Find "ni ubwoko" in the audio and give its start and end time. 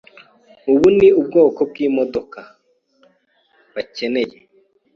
0.97-1.59